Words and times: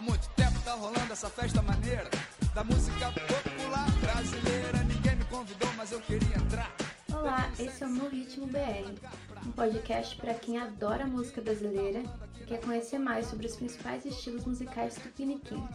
Há 0.00 0.02
muito 0.02 0.30
tempo 0.30 0.58
tá 0.60 0.72
rolando 0.72 1.12
essa 1.12 1.28
festa 1.28 1.60
maneira 1.60 2.08
da 2.54 2.64
música 2.64 3.12
popular 3.12 3.86
brasileira. 4.00 4.78
Ninguém 4.84 5.14
me 5.14 5.24
convidou, 5.26 5.68
mas 5.76 5.92
eu 5.92 6.00
queria 6.00 6.36
entrar. 6.38 6.74
Olá, 7.12 7.52
esse 7.58 7.84
é 7.84 7.86
o 7.86 7.90
No 7.90 8.08
Ritmo 8.08 8.46
BR, 8.46 8.94
um 9.46 9.52
podcast 9.52 10.16
para 10.16 10.32
quem 10.32 10.56
adora 10.56 11.06
música 11.06 11.42
brasileira 11.42 12.02
e 12.40 12.44
quer 12.44 12.62
conhecer 12.62 12.98
mais 12.98 13.26
sobre 13.26 13.44
os 13.44 13.54
principais 13.54 14.06
estilos 14.06 14.46
musicais 14.46 14.94
tupiniquins. 14.94 15.68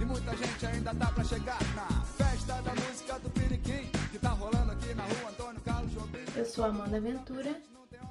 E 0.00 0.04
muita 0.04 0.36
gente 0.36 0.66
ainda 0.66 0.92
tá 0.92 1.06
pra 1.12 1.22
chegar 1.22 1.60
na 1.76 2.04
festa 2.16 2.60
da 2.62 2.74
música 2.74 3.16
do 3.20 3.30
Piniquim, 3.30 3.88
que 4.10 4.18
tá 4.18 4.30
rolando 4.30 4.72
aqui 4.72 4.92
na 4.92 5.04
rua 5.04 5.30
Antônio 5.30 5.60
Carlos 5.60 5.92
Jobim. 5.92 6.18
Eu 6.34 6.44
sou 6.44 6.64
Amanda 6.64 7.00
Ventura 7.00 7.62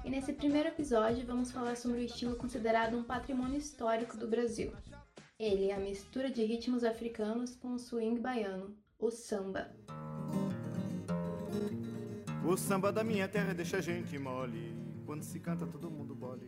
e 0.05 0.09
nesse 0.09 0.31
primeiro 0.31 0.69
episódio 0.69 1.25
vamos 1.25 1.51
falar 1.51 1.75
sobre 1.75 1.99
o 1.99 2.03
estilo 2.03 2.37
considerado 2.37 2.97
um 2.97 3.03
patrimônio 3.03 3.57
histórico 3.57 4.15
do 4.15 4.29
Brasil. 4.29 4.71
Ele 5.43 5.71
é 5.71 5.75
a 5.75 5.79
mistura 5.79 6.31
de 6.31 6.41
ritmos 6.45 6.85
africanos 6.85 7.53
com 7.53 7.73
o 7.73 7.77
swing 7.77 8.17
baiano, 8.17 8.73
o 8.97 9.11
samba. 9.11 9.75
O 12.47 12.55
samba 12.55 12.93
da 12.93 13.03
minha 13.03 13.27
terra 13.27 13.53
deixa 13.53 13.79
a 13.79 13.81
gente 13.81 14.17
mole. 14.17 14.73
Quando 15.05 15.21
se 15.21 15.41
canta, 15.41 15.67
todo 15.67 15.91
mundo 15.91 16.15
bole. 16.15 16.47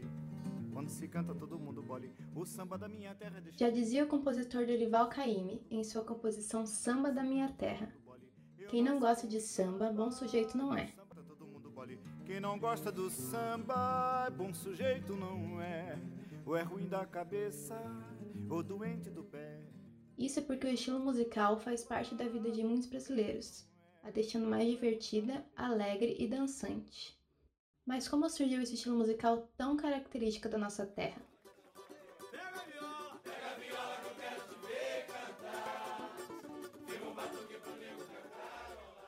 Quando 0.72 0.88
se 0.88 1.10
canta, 1.10 1.36
todo 1.36 1.60
mundo 1.60 1.82
bole. 1.82 2.10
O 2.34 2.46
samba 2.46 2.78
da 2.78 2.88
minha 2.88 3.14
terra 3.14 3.42
deixa 3.42 3.58
Já 3.58 3.70
dizia 3.70 4.06
o 4.06 4.08
compositor 4.08 4.66
Dorival 4.66 5.10
Caymmi 5.10 5.62
em 5.70 5.84
sua 5.84 6.06
composição 6.06 6.66
Samba 6.66 7.12
da 7.12 7.22
Minha 7.22 7.50
Terra. 7.50 7.94
Quem 8.70 8.82
não 8.82 8.98
gosta 8.98 9.28
de 9.28 9.42
samba, 9.42 9.92
bom 9.92 10.10
sujeito 10.10 10.58
não 10.58 10.74
é. 10.74 10.94
Quem 12.26 12.40
não 12.40 12.58
gosta 12.58 12.94
do 12.94 13.10
samba, 13.10 14.30
bom 14.30 14.54
sujeito 14.54 15.18
não 15.18 15.62
é. 15.62 16.00
Ou 16.46 16.56
é 16.56 16.62
ruim 16.62 16.88
da 16.88 17.06
cabeça, 17.06 17.76
ou 18.50 18.64
doente 18.64 19.10
do 19.10 19.24
pé. 19.24 19.62
Isso 20.18 20.40
é 20.40 20.44
porque 20.44 20.68
o 20.68 20.70
estilo 20.70 21.00
musical 21.00 21.60
faz 21.60 21.84
parte 21.84 22.16
da 22.16 22.28
vida 22.28 22.50
de 22.52 22.64
muitos 22.64 22.88
brasileiros, 22.88 23.68
a 24.04 24.12
deixando 24.12 24.48
mais 24.48 24.70
divertida, 24.70 25.46
alegre 25.56 26.16
e 26.20 26.28
dançante. 26.28 27.20
Mas 27.86 28.08
como 28.08 28.30
surgiu 28.30 28.62
esse 28.62 28.76
estilo 28.76 28.98
musical 28.98 29.50
tão 29.58 29.76
característico 29.76 30.50
da 30.50 30.58
nossa 30.58 30.86
terra? 30.86 31.22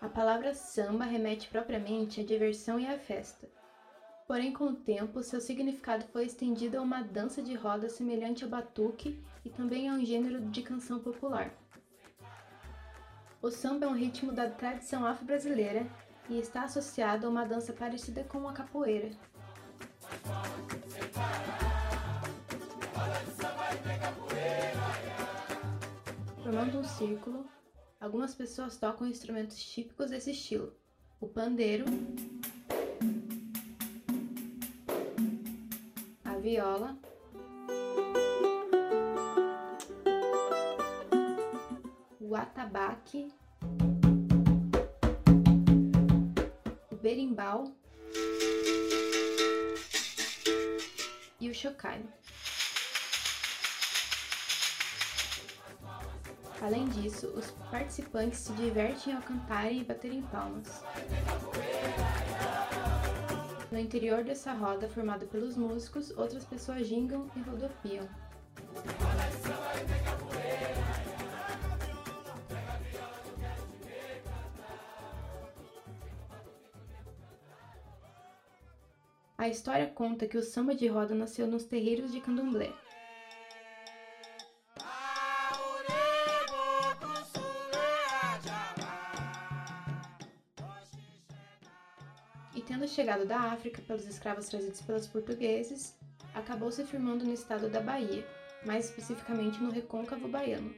A 0.01 0.09
palavra 0.09 0.53
samba 0.53 1.05
remete 1.05 1.47
propriamente 1.49 2.21
à 2.21 2.23
diversão 2.23 2.79
e 2.79 2.85
à 2.85 2.97
festa. 2.99 3.49
Porém, 4.27 4.51
com 4.51 4.65
o 4.65 4.75
tempo, 4.75 5.23
seu 5.23 5.39
significado 5.39 6.05
foi 6.11 6.25
estendido 6.25 6.77
a 6.77 6.81
uma 6.81 7.01
dança 7.01 7.41
de 7.41 7.55
roda 7.55 7.87
semelhante 7.87 8.43
ao 8.43 8.49
batuque 8.49 9.17
e 9.45 9.49
também 9.49 9.87
a 9.87 9.93
um 9.93 10.03
gênero 10.03 10.41
de 10.41 10.61
canção 10.61 10.99
popular. 10.99 11.53
O 13.41 13.49
samba 13.49 13.85
é 13.85 13.87
um 13.87 13.95
ritmo 13.95 14.33
da 14.33 14.49
tradição 14.49 15.05
afro-brasileira 15.05 15.87
e 16.29 16.37
está 16.37 16.63
associado 16.63 17.25
a 17.25 17.29
uma 17.29 17.45
dança 17.45 17.71
parecida 17.71 18.21
com 18.25 18.45
a 18.49 18.51
capoeira. 18.51 19.11
Formando 26.43 26.79
um 26.79 26.83
círculo, 26.83 27.45
algumas 27.97 28.35
pessoas 28.35 28.75
tocam 28.75 29.07
instrumentos 29.07 29.57
típicos 29.63 30.09
desse 30.09 30.31
estilo: 30.31 30.73
o 31.21 31.27
pandeiro, 31.29 31.85
viola, 36.47 36.97
o 42.21 42.33
atabaque, 42.37 43.27
o 46.89 46.95
berimbau 46.95 47.75
e 51.41 51.49
o 51.49 51.53
chocalho. 51.53 52.07
Além 56.61 56.87
disso, 56.87 57.27
os 57.27 57.51
participantes 57.69 58.39
se 58.39 58.53
divertem 58.53 59.13
ao 59.13 59.21
cantarem 59.21 59.81
e 59.81 59.83
baterem 59.83 60.21
palmas. 60.21 60.81
No 63.77 63.83
interior 63.83 64.23
dessa 64.23 64.53
roda, 64.53 64.89
formada 64.89 65.27
pelos 65.27 65.55
músicos, 65.55 66.09
outras 66.17 66.43
pessoas 66.43 66.87
gingam 66.87 67.29
e 67.35 67.41
rodopiam. 67.41 68.09
A 79.37 79.47
história 79.47 79.85
conta 79.85 80.25
que 80.25 80.39
o 80.39 80.41
samba 80.41 80.73
de 80.73 80.87
roda 80.87 81.13
nasceu 81.13 81.45
nos 81.45 81.63
terreiros 81.65 82.11
de 82.11 82.19
candomblé. 82.19 82.73
E 92.57 92.61
tendo 92.63 92.87
chegado 92.87 93.23
da 93.23 93.39
África 93.51 93.83
pelos 93.83 94.07
escravos 94.07 94.49
trazidos 94.49 94.81
pelos 94.81 95.05
portugueses, 95.05 95.95
acabou 96.33 96.71
se 96.71 96.83
firmando 96.83 97.23
no 97.23 97.31
estado 97.31 97.69
da 97.69 97.79
Bahia, 97.79 98.27
mais 98.65 98.85
especificamente 98.85 99.61
no 99.61 99.69
Recôncavo 99.69 100.27
Baiano, 100.27 100.73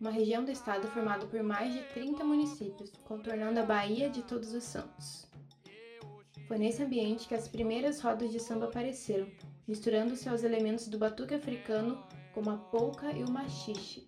uma 0.00 0.12
região 0.12 0.44
do 0.44 0.52
estado 0.52 0.86
formada 0.86 1.26
por 1.26 1.42
mais 1.42 1.72
de 1.74 1.82
30 1.88 2.22
municípios, 2.22 2.92
contornando 3.02 3.58
a 3.58 3.64
Bahia 3.64 4.08
de 4.08 4.22
Todos 4.22 4.54
os 4.54 4.62
Santos. 4.62 5.26
Foi 6.46 6.56
nesse 6.56 6.84
ambiente 6.84 7.26
que 7.26 7.34
as 7.34 7.48
primeiras 7.48 8.00
rodas 8.00 8.30
de 8.30 8.38
samba 8.38 8.66
apareceram, 8.66 9.26
misturando-se 9.66 10.28
aos 10.28 10.44
elementos 10.44 10.86
do 10.86 10.98
batuque 10.98 11.34
africano, 11.34 12.00
como 12.32 12.50
a 12.50 12.56
polca 12.56 13.10
e 13.10 13.24
o 13.24 13.30
machixe. 13.30 14.06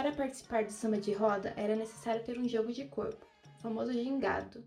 Para 0.00 0.12
participar 0.12 0.64
do 0.64 0.72
samba 0.72 0.96
de 0.96 1.12
roda, 1.12 1.52
era 1.58 1.76
necessário 1.76 2.24
ter 2.24 2.38
um 2.38 2.48
jogo 2.48 2.72
de 2.72 2.86
corpo, 2.86 3.22
o 3.58 3.60
famoso 3.60 3.92
gingado. 3.92 4.64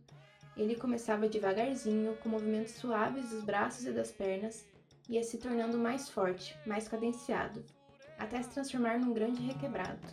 Ele 0.56 0.76
começava 0.76 1.28
devagarzinho, 1.28 2.16
com 2.18 2.30
movimentos 2.30 2.76
suaves 2.76 3.32
dos 3.32 3.44
braços 3.44 3.84
e 3.84 3.92
das 3.92 4.12
pernas, 4.12 4.64
ia 5.10 5.24
se 5.24 5.40
tornando 5.40 5.76
mais 5.76 6.08
forte, 6.08 6.56
mais 6.68 6.88
cadenciado, 6.88 7.66
até 8.20 8.44
se 8.44 8.52
transformar 8.52 9.00
num 9.00 9.12
grande 9.12 9.42
requebrado. 9.42 10.08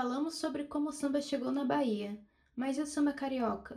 Falamos 0.00 0.36
sobre 0.36 0.64
como 0.64 0.88
o 0.88 0.92
samba 0.92 1.20
chegou 1.20 1.52
na 1.52 1.62
Bahia, 1.62 2.18
mas 2.56 2.78
e 2.78 2.80
o 2.80 2.86
samba 2.86 3.12
carioca? 3.12 3.76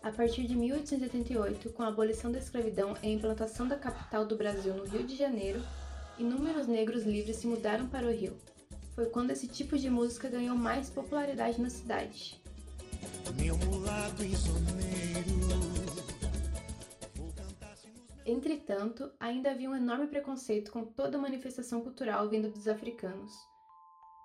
A 0.00 0.12
partir 0.12 0.46
de 0.46 0.54
1888, 0.54 1.70
com 1.70 1.82
a 1.82 1.88
abolição 1.88 2.30
da 2.30 2.38
escravidão 2.38 2.96
e 3.02 3.08
a 3.08 3.10
implantação 3.10 3.66
da 3.66 3.74
capital 3.74 4.24
do 4.24 4.36
Brasil 4.36 4.72
no 4.74 4.84
Rio 4.84 5.02
de 5.02 5.16
Janeiro, 5.16 5.60
inúmeros 6.20 6.68
negros 6.68 7.02
livres 7.02 7.38
se 7.38 7.48
mudaram 7.48 7.88
para 7.88 8.06
o 8.06 8.12
Rio. 8.12 8.36
Foi 8.94 9.06
quando 9.06 9.32
esse 9.32 9.48
tipo 9.48 9.76
de 9.76 9.90
música 9.90 10.28
ganhou 10.28 10.54
mais 10.54 10.88
popularidade 10.88 11.60
na 11.60 11.68
cidade. 11.68 12.40
Entretanto, 18.32 19.12
ainda 19.20 19.50
havia 19.50 19.68
um 19.68 19.76
enorme 19.76 20.06
preconceito 20.06 20.72
com 20.72 20.86
toda 20.86 21.18
manifestação 21.18 21.82
cultural 21.82 22.30
vindo 22.30 22.50
dos 22.50 22.66
africanos. 22.66 23.46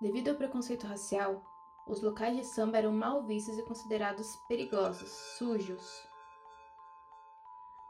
Devido 0.00 0.30
ao 0.30 0.34
preconceito 0.34 0.86
racial, 0.86 1.44
os 1.86 2.00
locais 2.00 2.34
de 2.34 2.42
samba 2.42 2.78
eram 2.78 2.90
mal 2.90 3.26
vistos 3.26 3.58
e 3.58 3.62
considerados 3.64 4.34
perigosos, 4.48 5.10
sujos. 5.36 6.08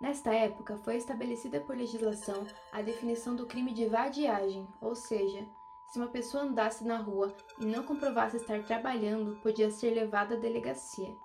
Nesta 0.01 0.35
época, 0.35 0.77
foi 0.79 0.97
estabelecida 0.97 1.61
por 1.61 1.77
legislação 1.77 2.45
a 2.73 2.83
definição 2.83 3.37
do 3.37 3.47
crime 3.47 3.73
de 3.73 3.87
vadiagem, 3.87 4.67
ou 4.81 4.97
seja, 4.97 5.47
se 5.87 6.01
uma 6.01 6.09
pessoa 6.09 6.43
andasse 6.43 6.85
na 6.85 6.99
rua 6.99 7.33
e 7.61 7.65
não 7.65 7.85
comprovasse 7.85 8.39
estar 8.39 8.61
trabalhando, 8.65 9.41
podia 9.41 9.71
ser 9.71 9.95
levada 9.95 10.35
à 10.35 10.39
delegacia. 10.39 11.17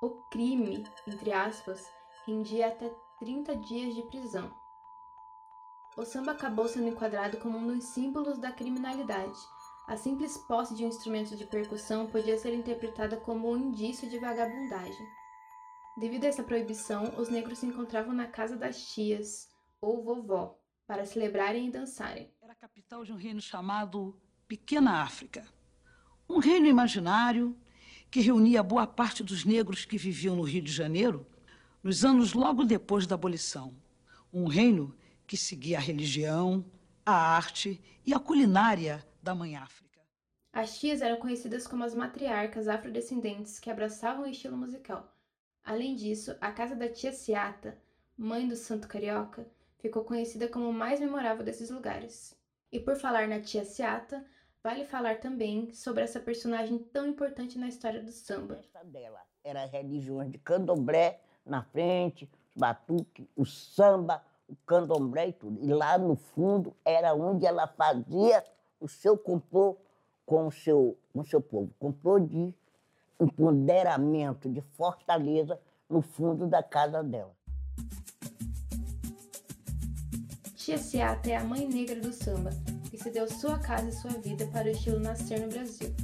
O 0.00 0.10
crime, 0.30 0.84
entre 1.04 1.32
aspas, 1.32 1.90
rendia 2.24 2.68
até 2.68 2.94
30 3.18 3.56
dias 3.56 3.94
de 3.94 4.02
prisão. 4.02 4.52
O 5.96 6.04
samba 6.04 6.32
acabou 6.32 6.66
sendo 6.66 6.88
enquadrado 6.88 7.38
como 7.38 7.56
um 7.56 7.66
dos 7.66 7.84
símbolos 7.84 8.38
da 8.38 8.50
criminalidade. 8.50 9.38
A 9.86 9.96
simples 9.96 10.36
posse 10.36 10.74
de 10.74 10.84
um 10.84 10.88
instrumento 10.88 11.36
de 11.36 11.46
percussão 11.46 12.06
podia 12.06 12.36
ser 12.36 12.52
interpretada 12.52 13.16
como 13.16 13.50
um 13.50 13.56
indício 13.56 14.10
de 14.10 14.18
vagabundagem. 14.18 15.06
Devido 15.96 16.24
a 16.24 16.28
essa 16.28 16.42
proibição, 16.42 17.14
os 17.16 17.28
negros 17.28 17.58
se 17.58 17.66
encontravam 17.66 18.12
na 18.12 18.26
casa 18.26 18.56
das 18.56 18.92
tias, 18.92 19.48
ou 19.80 20.02
vovó, 20.02 20.58
para 20.86 21.06
celebrarem 21.06 21.68
e 21.68 21.70
dançarem. 21.70 22.34
Era 22.42 22.52
a 22.52 22.56
capital 22.56 23.04
de 23.04 23.12
um 23.12 23.16
reino 23.16 23.40
chamado 23.40 24.20
Pequena 24.48 25.02
África. 25.02 25.46
Um 26.28 26.38
reino 26.38 26.66
imaginário 26.66 27.56
que 28.10 28.20
reunia 28.20 28.62
boa 28.62 28.86
parte 28.86 29.22
dos 29.22 29.44
negros 29.44 29.84
que 29.84 29.96
viviam 29.96 30.34
no 30.34 30.42
Rio 30.42 30.62
de 30.62 30.72
Janeiro 30.72 31.26
nos 31.84 32.02
anos 32.02 32.32
logo 32.32 32.64
depois 32.64 33.06
da 33.06 33.14
abolição. 33.14 33.76
Um 34.32 34.46
reino 34.46 34.96
que 35.26 35.36
seguia 35.36 35.76
a 35.76 35.80
religião, 35.82 36.64
a 37.04 37.14
arte 37.14 37.78
e 38.06 38.14
a 38.14 38.18
culinária 38.18 39.06
da 39.22 39.34
Mãe 39.34 39.54
África. 39.54 40.00
As 40.50 40.78
tias 40.78 41.02
eram 41.02 41.18
conhecidas 41.18 41.66
como 41.66 41.84
as 41.84 41.94
matriarcas 41.94 42.68
afrodescendentes 42.68 43.60
que 43.60 43.70
abraçavam 43.70 44.24
o 44.24 44.28
estilo 44.28 44.56
musical. 44.56 45.14
Além 45.62 45.94
disso, 45.94 46.34
a 46.40 46.50
casa 46.50 46.74
da 46.74 46.88
tia 46.88 47.12
Ciata, 47.12 47.78
mãe 48.16 48.48
do 48.48 48.56
santo 48.56 48.88
carioca, 48.88 49.46
ficou 49.78 50.04
conhecida 50.04 50.48
como 50.48 50.70
o 50.70 50.72
mais 50.72 51.00
memorável 51.00 51.44
desses 51.44 51.68
lugares. 51.68 52.34
E 52.72 52.80
por 52.80 52.96
falar 52.96 53.28
na 53.28 53.40
tia 53.40 53.64
Ciata, 53.64 54.24
vale 54.62 54.86
falar 54.86 55.20
também 55.20 55.70
sobre 55.74 56.02
essa 56.02 56.18
personagem 56.18 56.78
tão 56.78 57.06
importante 57.06 57.58
na 57.58 57.68
história 57.68 58.02
do 58.02 58.10
samba. 58.10 58.56
festa 58.56 58.82
dela 58.84 59.20
era 59.44 59.66
religiões 59.66 60.30
de 60.32 60.38
candomblé 60.38 61.20
na 61.44 61.62
frente, 61.62 62.24
os 62.24 62.60
batuque, 62.60 63.28
o 63.36 63.44
samba, 63.44 64.22
o 64.48 64.56
candomblé 64.66 65.28
e 65.28 65.32
tudo. 65.32 65.58
E 65.62 65.72
lá 65.72 65.98
no 65.98 66.16
fundo 66.16 66.74
era 66.84 67.14
onde 67.14 67.46
ela 67.46 67.66
fazia 67.66 68.44
o 68.80 68.88
seu 68.88 69.16
complô 69.16 69.76
com 70.26 70.46
o 70.46 70.52
seu, 70.52 70.98
com 71.12 71.20
o 71.20 71.24
seu 71.24 71.40
povo. 71.40 71.70
Complô 71.78 72.18
de 72.18 72.54
empoderamento, 73.20 74.48
de 74.48 74.60
fortaleza 74.60 75.60
no 75.88 76.02
fundo 76.02 76.46
da 76.46 76.62
casa 76.62 77.02
dela. 77.02 77.34
Tia 80.56 80.78
Ciata 80.78 81.30
é 81.30 81.36
a 81.36 81.44
mãe 81.44 81.68
negra 81.68 82.00
do 82.00 82.12
samba, 82.12 82.50
que 82.90 82.96
se 82.96 83.10
deu 83.10 83.28
sua 83.28 83.58
casa 83.58 83.88
e 83.88 83.92
sua 83.92 84.12
vida 84.12 84.46
para 84.46 84.68
o 84.68 84.70
estilo 84.70 84.98
nascer 84.98 85.40
no 85.40 85.48
Brasil. 85.48 85.94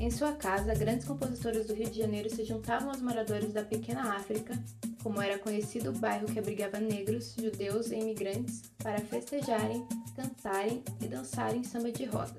Em 0.00 0.10
sua 0.10 0.32
casa, 0.32 0.74
grandes 0.74 1.06
compositores 1.06 1.66
do 1.66 1.74
Rio 1.74 1.88
de 1.88 2.00
Janeiro 2.00 2.28
se 2.28 2.44
juntavam 2.44 2.90
aos 2.90 3.00
moradores 3.00 3.52
da 3.52 3.62
Pequena 3.62 4.16
África, 4.16 4.58
como 5.02 5.22
era 5.22 5.38
conhecido 5.38 5.90
o 5.90 5.98
bairro 5.98 6.26
que 6.26 6.38
abrigava 6.38 6.80
negros, 6.80 7.34
judeus 7.38 7.90
e 7.90 7.96
imigrantes, 7.96 8.62
para 8.78 8.98
festejarem, 8.98 9.86
cantarem 10.16 10.82
e 11.00 11.06
dançarem 11.06 11.62
samba 11.62 11.92
de 11.92 12.04
roda. 12.04 12.38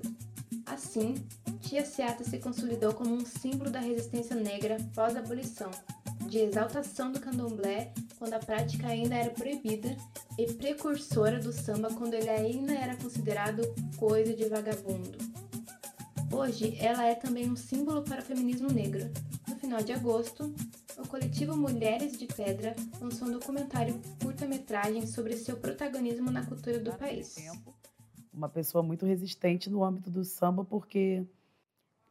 Assim, 0.66 1.14
Tia 1.60 1.84
Ciata 1.84 2.24
se 2.24 2.38
consolidou 2.38 2.92
como 2.92 3.14
um 3.14 3.24
símbolo 3.24 3.70
da 3.70 3.80
resistência 3.80 4.36
negra 4.36 4.76
pós-abolição, 4.94 5.70
de 6.28 6.38
exaltação 6.38 7.10
do 7.10 7.20
candomblé 7.20 7.92
quando 8.18 8.34
a 8.34 8.38
prática 8.38 8.88
ainda 8.88 9.14
era 9.14 9.30
proibida 9.30 9.96
e 10.38 10.52
precursora 10.52 11.38
do 11.38 11.52
samba 11.52 11.88
quando 11.94 12.14
ele 12.14 12.28
ainda 12.28 12.74
era 12.74 12.96
considerado 12.96 13.62
coisa 13.96 14.34
de 14.34 14.48
vagabundo. 14.48 15.45
Hoje, 16.32 16.76
ela 16.80 17.04
é 17.04 17.14
também 17.14 17.50
um 17.50 17.56
símbolo 17.56 18.02
para 18.02 18.20
o 18.20 18.24
feminismo 18.24 18.70
negro. 18.70 19.10
No 19.48 19.56
final 19.56 19.82
de 19.82 19.92
agosto, 19.92 20.54
o 20.98 21.08
coletivo 21.08 21.56
Mulheres 21.56 22.18
de 22.18 22.26
Pedra 22.26 22.74
lançou 23.00 23.28
um 23.28 23.32
documentário 23.32 24.00
curta-metragem 24.22 25.06
sobre 25.06 25.36
seu 25.36 25.56
protagonismo 25.56 26.30
na 26.30 26.44
cultura 26.44 26.78
do 26.78 26.92
país. 26.94 27.36
uma 28.32 28.48
pessoa 28.48 28.82
muito 28.82 29.06
resistente 29.06 29.70
no 29.70 29.82
âmbito 29.82 30.10
do 30.10 30.22
samba, 30.24 30.62
porque 30.64 31.24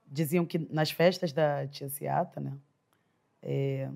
diziam 0.08 0.46
que 0.46 0.58
nas 0.58 0.90
festas 0.90 1.32
da 1.32 1.68
tia 1.68 1.88
Ciata, 1.88 2.40
né, 2.40 2.54
é, 3.44 3.90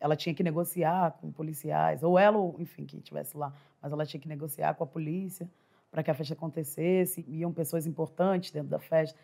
ela 0.00 0.16
tinha 0.16 0.34
que 0.34 0.42
negociar 0.42 1.12
com 1.12 1.30
policiais, 1.30 2.02
ou 2.02 2.18
ela, 2.18 2.38
enfim, 2.58 2.84
quem 2.84 2.98
estivesse 2.98 3.36
lá, 3.36 3.54
mas 3.80 3.92
ela 3.92 4.04
tinha 4.04 4.20
que 4.20 4.28
negociar 4.28 4.74
com 4.74 4.82
a 4.82 4.86
polícia 4.86 5.48
para 5.90 6.02
que 6.02 6.10
a 6.10 6.14
festa 6.14 6.34
acontecesse. 6.34 7.24
Iam 7.28 7.52
pessoas 7.52 7.86
importantes 7.86 8.50
dentro 8.50 8.68
da 8.68 8.80
festa, 8.80 9.16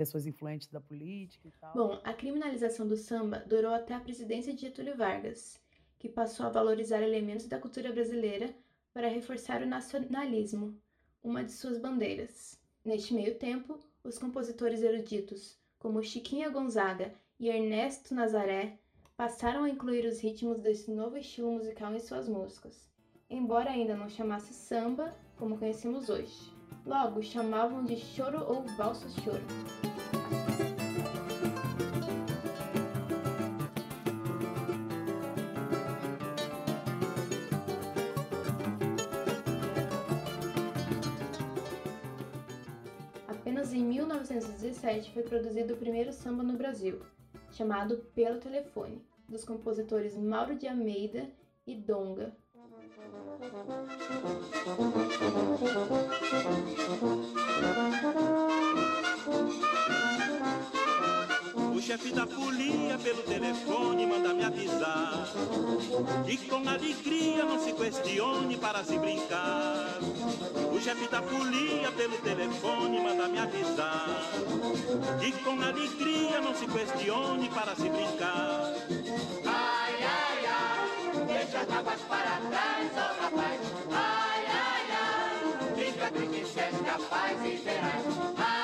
pessoas 0.00 0.26
influentes 0.26 0.68
da 0.68 0.80
política 0.80 1.46
e 1.46 1.50
tal. 1.60 1.74
Bom, 1.74 2.00
a 2.02 2.14
criminalização 2.14 2.88
do 2.88 2.96
samba 2.96 3.44
durou 3.46 3.74
até 3.74 3.92
a 3.94 4.00
presidência 4.00 4.54
de 4.54 4.62
Getúlio 4.62 4.96
Vargas, 4.96 5.60
que 5.98 6.08
passou 6.08 6.46
a 6.46 6.48
valorizar 6.48 7.02
elementos 7.02 7.46
da 7.46 7.58
cultura 7.58 7.92
brasileira 7.92 8.54
para 8.94 9.08
reforçar 9.08 9.62
o 9.62 9.66
nacionalismo, 9.66 10.74
uma 11.22 11.44
de 11.44 11.52
suas 11.52 11.76
bandeiras. 11.76 12.58
Neste 12.82 13.12
meio 13.12 13.34
tempo, 13.34 13.78
os 14.02 14.18
compositores 14.18 14.82
eruditos, 14.82 15.58
como 15.78 16.02
Chiquinha 16.02 16.48
Gonzaga 16.48 17.12
e 17.38 17.50
Ernesto 17.50 18.14
Nazaré, 18.14 18.78
passaram 19.18 19.64
a 19.64 19.68
incluir 19.68 20.06
os 20.06 20.18
ritmos 20.18 20.60
desse 20.60 20.90
novo 20.90 21.18
estilo 21.18 21.52
musical 21.52 21.94
em 21.94 22.00
suas 22.00 22.26
músicas, 22.26 22.88
embora 23.28 23.68
ainda 23.68 23.94
não 23.94 24.08
chamasse 24.08 24.54
samba 24.54 25.14
como 25.36 25.58
conhecemos 25.58 26.08
hoje. 26.08 26.50
Logo, 26.86 27.22
chamavam 27.22 27.84
de 27.84 27.96
choro 27.96 28.42
ou 28.48 28.62
valsa 28.78 29.06
choro. 29.20 29.89
1917 44.90 45.12
foi 45.12 45.22
produzido 45.22 45.74
o 45.74 45.76
primeiro 45.76 46.12
samba 46.12 46.42
no 46.42 46.54
Brasil, 46.54 47.00
chamado 47.52 47.98
Pelo 48.12 48.40
Telefone, 48.40 49.00
dos 49.28 49.44
compositores 49.44 50.16
Mauro 50.16 50.56
de 50.56 50.66
Almeida 50.66 51.30
e 51.64 51.76
Donga. 51.76 52.34
Chefe 61.90 62.12
da 62.12 62.24
folia 62.24 62.96
pelo 62.98 63.20
telefone 63.24 64.06
manda 64.06 64.32
me 64.32 64.44
avisar 64.44 65.26
E 66.24 66.36
com 66.36 66.68
alegria 66.68 67.44
não 67.44 67.58
se 67.58 67.72
questione 67.72 68.56
para 68.58 68.84
se 68.84 68.96
brincar 68.96 69.98
O 70.72 70.80
chefe 70.80 71.08
da 71.08 71.20
folia 71.20 71.90
pelo 71.90 72.16
telefone 72.18 73.00
manda 73.00 73.26
me 73.26 73.40
avisar 73.40 74.22
E 75.20 75.32
com 75.42 75.60
alegria 75.60 76.40
não 76.40 76.54
se 76.54 76.68
questione 76.68 77.48
para 77.48 77.74
se 77.74 77.88
brincar 77.88 78.72
Ai, 79.44 79.94
ai, 79.98 80.46
ai, 80.46 81.26
deixa 81.26 81.58
as 81.58 81.70
águas 81.72 82.00
para 82.02 82.40
trás, 82.50 82.92
oh 82.94 83.20
rapaz. 83.20 83.60
Ai, 83.90 84.44
ai, 84.46 84.86
ai, 84.92 86.40
e 86.40 86.46
se 86.46 86.60
és 86.60 86.80
capaz 86.82 87.44
e 87.44 87.56
verás. 87.56 88.59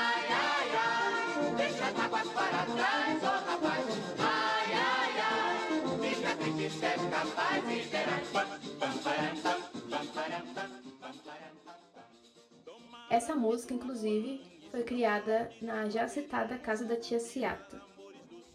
Para 1.87 2.67
trás, 2.67 3.23
oh 3.23 3.39
rapaz. 3.49 3.87
Ai, 4.19 4.73
ai, 4.75 5.13
ai, 5.21 5.67
és 6.03 6.79
capaz. 7.11 7.57
Essa 13.09 13.37
música, 13.37 13.73
inclusive, 13.73 14.41
foi 14.71 14.83
criada 14.83 15.49
na 15.63 15.89
já 15.89 16.09
citada 16.09 16.59
casa 16.59 16.85
da 16.85 16.97
tia 16.97 17.21
Ciata. 17.21 17.81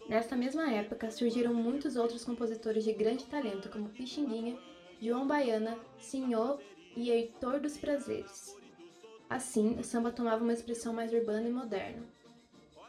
Nesta 0.08 0.36
mesma 0.36 0.70
época, 0.70 1.10
surgiram 1.10 1.54
muitos 1.54 1.96
outros 1.96 2.24
compositores 2.24 2.84
de 2.84 2.92
grande 2.92 3.24
talento, 3.24 3.70
como 3.70 3.88
Pixinguinha, 3.88 4.58
João 5.00 5.26
Baiana, 5.26 5.78
Senhor 5.98 6.60
e 6.94 7.10
Heitor 7.10 7.60
dos 7.60 7.78
Prazeres. 7.78 8.54
Assim, 9.30 9.78
o 9.78 9.82
samba 9.82 10.12
tomava 10.12 10.44
uma 10.44 10.52
expressão 10.52 10.92
mais 10.92 11.14
urbana 11.14 11.48
e 11.48 11.52
moderna. 11.52 12.02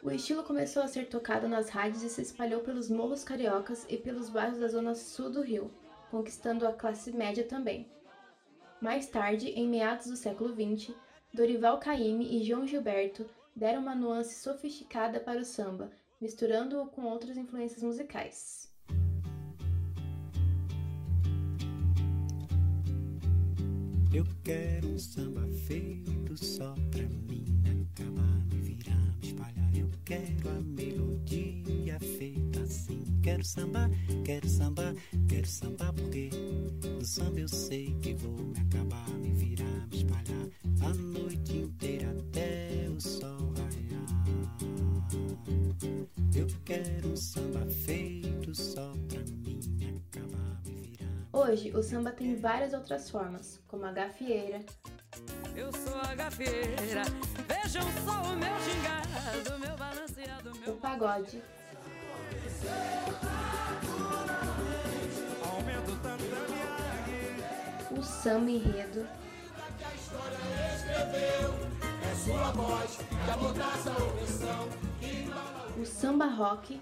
O 0.03 0.11
estilo 0.11 0.43
começou 0.43 0.83
a 0.83 0.87
ser 0.87 1.07
tocado 1.07 1.47
nas 1.47 1.69
rádios 1.69 2.03
e 2.03 2.09
se 2.09 2.21
espalhou 2.21 2.59
pelos 2.59 2.89
morros 2.89 3.23
cariocas 3.23 3.85
e 3.87 3.97
pelos 3.97 4.29
bairros 4.29 4.59
da 4.59 4.67
zona 4.67 4.93
sul 4.95 5.29
do 5.29 5.41
Rio, 5.41 5.71
conquistando 6.11 6.67
a 6.67 6.73
classe 6.73 7.13
média 7.13 7.45
também. 7.45 7.87
Mais 8.81 9.07
tarde, 9.07 9.47
em 9.51 9.65
meados 9.65 10.07
do 10.07 10.17
século 10.17 10.53
XX, 10.53 10.93
Dorival 11.33 11.79
Caymmi 11.79 12.35
e 12.35 12.43
João 12.43 12.67
Gilberto 12.67 13.25
deram 13.55 13.81
uma 13.81 13.95
nuance 13.95 14.35
sofisticada 14.35 15.21
para 15.21 15.39
o 15.39 15.45
samba, 15.45 15.89
misturando-o 16.19 16.87
com 16.87 17.03
outras 17.05 17.37
influências 17.37 17.81
musicais. 17.81 18.69
Eu 24.13 24.25
quero 24.43 24.89
um 24.89 24.99
samba 24.99 25.47
feito 25.65 26.37
só 26.37 26.75
pra 26.91 27.01
mim 27.01 27.45
acabar, 27.93 28.45
me 28.45 28.61
virar, 28.61 29.17
me 29.19 29.27
espalhar. 29.27 29.75
Eu 29.75 29.89
quero 30.13 30.49
a 30.49 30.61
melodia 30.61 31.99
feita 31.99 32.59
assim. 32.61 33.03
Quero 33.23 33.43
samba, 33.43 33.89
quero 34.25 34.47
samba, 34.47 34.93
quero 35.27 35.47
samba 35.47 35.93
porque 35.93 36.29
no 36.83 37.05
samba 37.05 37.39
eu 37.39 37.47
sei 37.47 37.97
que 38.01 38.13
vou 38.13 38.31
me 38.31 38.59
acabar, 38.59 39.09
me 39.11 39.31
virar, 39.31 39.87
me 39.87 39.97
espalhar 39.97 40.47
a 40.81 40.93
noite 40.93 41.57
inteira 41.57 42.11
até 42.11 42.87
o 42.95 42.99
sol 42.99 43.53
raiar. 43.57 44.05
Eu 46.35 46.47
quero 46.65 47.09
um 47.09 47.15
samba 47.15 47.65
feito 47.67 48.53
só 48.53 48.91
pra 49.07 49.21
mim 49.21 49.59
acabar. 50.11 50.61
Hoje, 51.31 51.71
o 51.75 51.81
samba 51.81 52.11
tem 52.11 52.35
várias 52.35 52.73
outras 52.73 53.09
formas, 53.09 53.59
como 53.67 53.85
a 53.85 53.91
gafieira, 53.91 54.59
Eu 55.55 55.71
sou 55.71 55.95
a 55.95 56.15
gafieira, 56.15 57.03
vejam 57.47 57.83
só 58.05 58.21
o 58.23 58.35
meu 58.35 58.59
gingado, 58.59 59.59
meu 59.59 59.72
o 60.65 60.73
pagode, 60.73 61.43
o 67.91 68.01
samba 68.01 68.49
enredo, 68.49 69.07
o 75.77 75.85
samba 75.85 76.25
rock, 76.27 76.81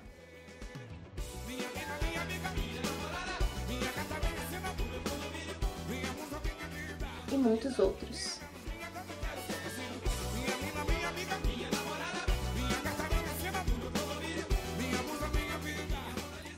e 7.31 7.37
muitos 7.37 7.79
outros. 7.79 8.50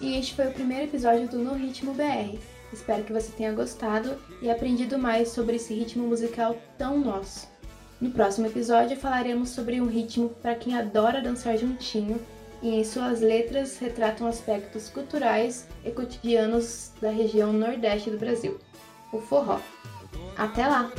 E 0.04 0.18
este 0.18 0.36
foi 0.36 0.48
o 0.50 0.52
primeiro 0.52 0.84
episódio 0.84 1.30
do 1.30 1.38
No 1.38 1.54
Ritmo 1.54 1.94
BR. 1.94 2.38
Espero 2.74 3.06
que 3.06 3.14
você 3.14 3.32
tenha 3.32 3.54
gostado 3.54 4.18
e 4.42 4.52
aprendido 4.52 5.00
mais 5.00 5.30
sobre 5.30 5.56
esse 5.56 5.74
ritmo 5.74 6.06
musical 6.06 6.58
tão 6.78 7.00
nosso. 7.00 7.48
No 8.02 8.12
próximo 8.12 8.46
episódio 8.46 8.98
falaremos 8.98 9.52
sobre 9.52 9.80
um 9.80 9.88
ritmo 9.88 10.28
para 10.42 10.56
quem 10.56 10.78
adora 10.78 11.22
dançar 11.22 11.58
juntinho 11.58 12.20
e 12.62 12.76
em 12.76 12.84
suas 12.84 13.22
letras 13.22 13.78
retratam 13.78 14.28
aspectos 14.28 14.90
culturais 14.90 15.70
e 15.86 15.92
cotidianos 15.92 16.92
da 17.02 17.10
região 17.10 17.54
nordeste 17.54 18.10
do 18.10 18.18
Brasil, 18.18 18.60
o 19.14 19.20
forró. 19.20 19.62
Até 20.36 20.68
lá! 20.68 20.92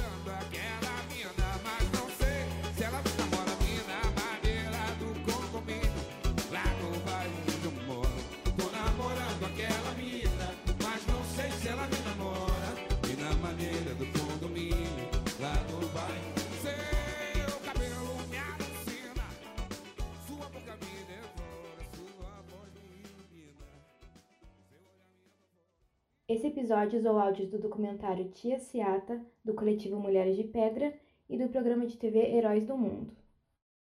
Esse 26.27 26.47
episódio 26.47 26.99
usou 26.99 27.19
áudios 27.19 27.51
do 27.51 27.59
documentário 27.59 28.31
Tia 28.31 28.59
Ciata, 28.59 29.21
do 29.45 29.53
coletivo 29.53 30.01
Mulheres 30.01 30.35
de 30.39 30.45
Pedra 30.45 30.99
e 31.29 31.37
do 31.37 31.51
programa 31.51 31.87
de 31.87 31.99
TV 31.99 32.35
Heróis 32.35 32.65
do 32.65 32.79
Mundo. 32.79 33.15